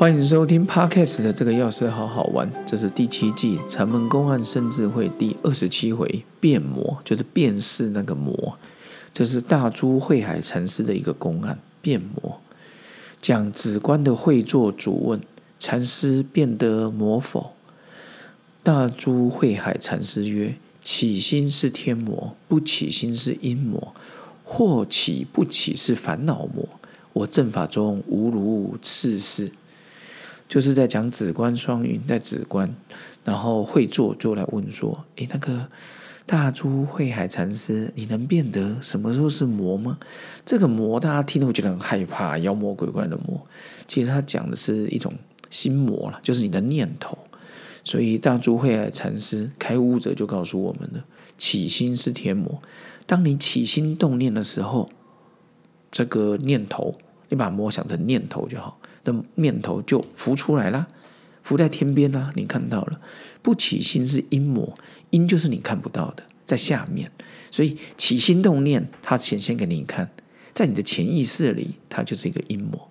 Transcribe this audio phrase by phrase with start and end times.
[0.00, 8.56] 欢迎收听 Podcast 的这个钥匙好好玩，这是第七季《城门公案生智慧》第二十七回变魔，就是辨识那个魔。
[9.12, 12.40] 这是大珠慧海禅师的一个公案，变魔。
[13.20, 15.20] 讲子观的会作主问：
[15.58, 17.52] 禅师变得魔否？
[18.62, 23.94] 大珠慧海禅师曰：起心是天魔，不起心是阴魔，
[24.44, 26.66] 或起不起是烦恼魔。
[27.12, 29.52] 我正法中无如是事。
[30.50, 32.74] 就是在讲止观双运，在止观，
[33.24, 35.68] 然后会做就来问说：“诶，那个
[36.26, 39.96] 大珠慧海禅师，你能辨得什么时候是魔吗？
[40.44, 43.46] 这个魔大家听了会觉得很害怕，妖魔鬼怪的魔。
[43.86, 45.14] 其实他讲的是一种
[45.50, 47.16] 心魔了，就是你的念头。
[47.84, 51.04] 所以大珠慧海禅师开悟者就告诉我们了：
[51.38, 52.60] 起心是天魔。
[53.06, 54.90] 当你起心动念的时候，
[55.92, 56.96] 这个念头，
[57.30, 60.86] 你把魔想成念头就好。”那念头就浮出来了，
[61.42, 63.00] 浮在天边啦，你看到了。
[63.40, 64.74] 不起心是阴魔，
[65.08, 67.10] 阴就是你看不到的，在下面。
[67.50, 70.10] 所以起心动念，它显现给你看，
[70.52, 72.90] 在你的潜意识里，它就是一个阴魔。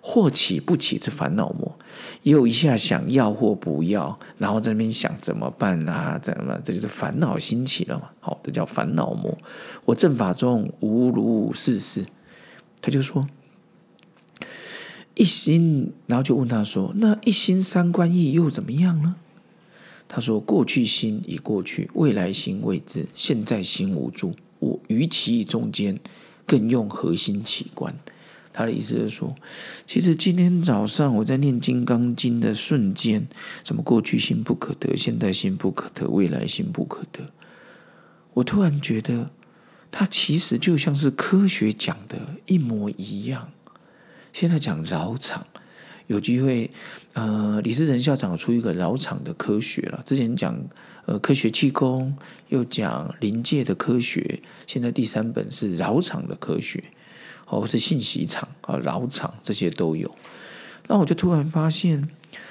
[0.00, 1.76] 或起不起是烦恼魔，
[2.22, 6.16] 也有一下想要或不要，然后在那边想怎么办啊？
[6.22, 6.56] 怎么？
[6.62, 8.10] 这就是烦恼兴起了嘛。
[8.20, 9.36] 好，这叫烦恼魔。
[9.84, 12.06] 我正法中无如是事，
[12.80, 13.28] 他就说。
[15.18, 19.16] 一心，然后就问他说：“那一心三观意又怎么样呢？”
[20.06, 24.36] 他说：“过去心已过去，未来心未知，现在心无助。
[24.60, 25.98] 我于其中间，
[26.46, 27.92] 更用核心起观。”
[28.54, 29.34] 他的意思是说，
[29.86, 33.26] 其实今天早上我在念《金刚经》的瞬间，
[33.64, 37.32] 什么过去心不可得，现在心不可得，未来心不可得，
[38.34, 39.30] 我突然觉得，
[39.90, 43.50] 他其实就像是科学讲的一模一样。
[44.32, 45.46] 现在讲绕场，
[46.06, 46.70] 有机会，
[47.12, 50.02] 呃，李世仁校长出一个绕场的科学了。
[50.04, 50.56] 之前讲
[51.06, 52.16] 呃科学气功，
[52.48, 56.82] 又讲临界的科学，现在第三本是绕场的科学，
[57.46, 60.14] 或是信息场啊绕场这些都有。
[60.86, 62.08] 那我就突然发现，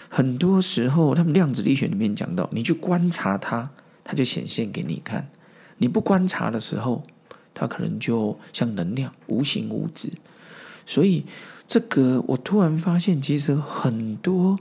[0.10, 3.70] 很多时候他们量子力学里面讲到，你去观察它，
[4.04, 5.24] 它就显现给你看；
[5.78, 7.04] 你不观察的时候，
[7.54, 10.12] 它可能就像能量无形无质，
[10.88, 11.24] 所以。
[11.70, 14.58] 这个我突然发现，其实很多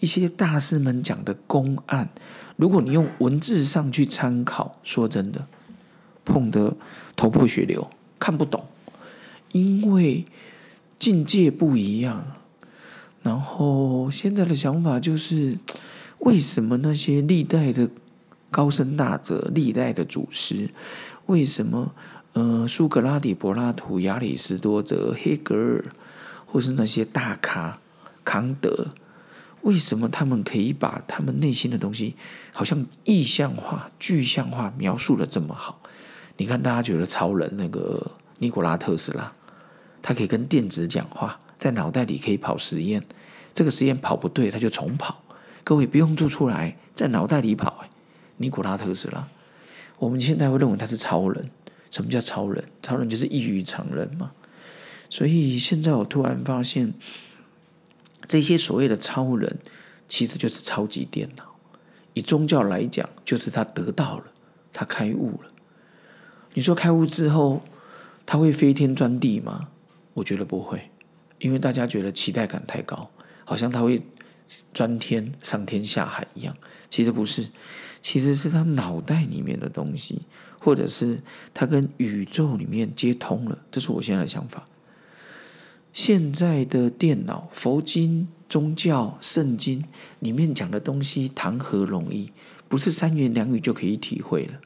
[0.00, 2.08] 一些大师们讲的公案，
[2.56, 5.46] 如果你用文字上去参考，说真的，
[6.24, 6.74] 碰得
[7.14, 8.64] 头破血流，看不懂，
[9.52, 10.24] 因为
[10.98, 12.24] 境界不一样。
[13.22, 15.58] 然后现在的想法就是，
[16.20, 17.90] 为什么那些历代的
[18.50, 20.70] 高僧大者、历代的祖师，
[21.26, 21.92] 为什么
[22.38, 25.84] 呃苏格拉底、柏拉图、亚里士多德、黑格尔？
[26.50, 27.78] 或是那些大咖
[28.24, 28.86] 康德，
[29.60, 32.14] 为什么他们可以把他们内心的东西，
[32.52, 35.82] 好像意象化、具象化描述的这么好？
[36.38, 39.30] 你看，大家觉得超人那个尼古拉特斯拉，
[40.00, 43.04] 他可以跟电子讲话，在脑袋里可以跑实验，
[43.52, 45.22] 这个实验跑不对，他就重跑。
[45.62, 47.84] 各位不用做出来，在脑袋里跑。
[48.38, 49.28] 尼古拉特斯拉，
[49.98, 51.50] 我们现在会认为他是超人。
[51.90, 52.64] 什么叫超人？
[52.82, 54.32] 超人就是异于常人嘛。
[55.10, 56.92] 所以现在我突然发现，
[58.26, 59.58] 这些所谓的超人，
[60.06, 61.44] 其实就是超级电脑。
[62.14, 64.24] 以宗教来讲，就是他得到了，
[64.72, 65.50] 他开悟了。
[66.54, 67.62] 你说开悟之后，
[68.26, 69.68] 他会飞天钻地吗？
[70.14, 70.90] 我觉得不会，
[71.38, 73.08] 因为大家觉得期待感太高，
[73.44, 74.02] 好像他会
[74.72, 76.56] 钻天、上天下海一样。
[76.90, 77.48] 其实不是，
[78.00, 80.22] 其实是他脑袋里面的东西，
[80.58, 81.20] 或者是
[81.52, 83.58] 他跟宇宙里面接通了。
[83.70, 84.66] 这是我现在的想法。
[85.92, 89.84] 现在的电脑、佛经、宗教、圣经
[90.20, 92.30] 里面讲的东西，谈何容易？
[92.68, 94.60] 不是三言两语就可以体会了。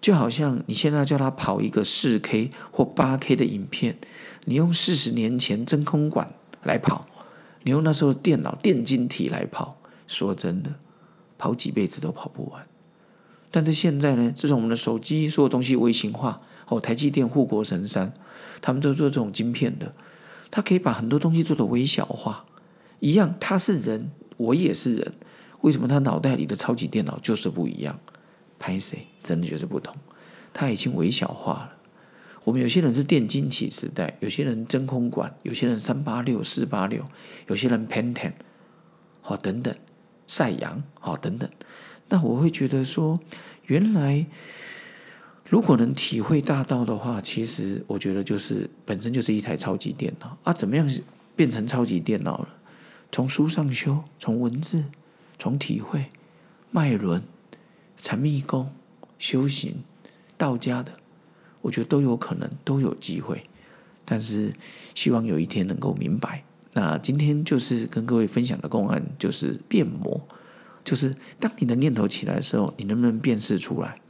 [0.00, 3.98] 就好像你现在叫他跑一个四 K 或八 K 的影片，
[4.44, 6.32] 你用四十年前真空管
[6.62, 7.07] 来跑，
[7.68, 9.76] 你用那时候电脑电晶体来跑，
[10.06, 10.70] 说真的，
[11.36, 12.66] 跑几辈子都跑不完。
[13.50, 18.14] 但是现在呢，自从我们的手机所有东西微型化，哦，台积电护国神山，
[18.62, 19.92] 他们都做这种晶片的。
[20.50, 22.46] 他可以把很多东西做的微小化，
[23.00, 25.12] 一样，他是人，我也是人，
[25.60, 27.98] 为什么他脑袋里的超级电脑就是不一样？
[28.58, 29.94] 拍谁真的就是不同，
[30.54, 31.72] 他已经微小化了。
[32.48, 37.04] 我们有些人是电晶体时代，有些人真空管，有些人三八六、四八六，
[37.46, 38.32] 有些人 Pentium，
[39.20, 39.76] 好等等，
[40.26, 41.50] 赛阳好等等。
[42.08, 43.20] 那我会觉得说，
[43.66, 44.24] 原来。
[45.44, 50.52] 如果能体会大道的话，其实我觉得就是本身就是一台超级电脑啊！
[50.52, 50.86] 怎么样
[51.34, 52.48] 变成超级电脑了？
[53.10, 54.84] 从书上修，从文字，
[55.38, 56.06] 从体会，
[56.70, 57.22] 脉轮、
[57.96, 58.70] 禅密功、
[59.18, 59.84] 修行、
[60.36, 60.92] 道家的，
[61.60, 63.44] 我觉得都有可能，都有机会。
[64.04, 64.54] 但是
[64.94, 66.42] 希望有一天能够明白。
[66.72, 70.20] 那今天就是跟各位分享的公案，就是变魔，
[70.84, 74.00] 就是当你的念头起来的时候，你能不能辨识出来？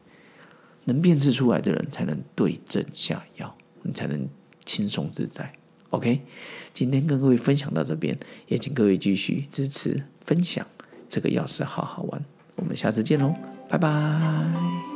[0.85, 4.29] 能辨识出来的人，才能对症下药，你才能
[4.65, 5.53] 轻松自在。
[5.91, 6.23] OK，
[6.73, 10.67] 今天跟各位分享到这边，也请各位继续支持分享
[11.09, 12.25] 这个钥匙，好好玩。
[12.57, 13.35] 我们下次见喽，
[13.69, 14.88] 拜拜。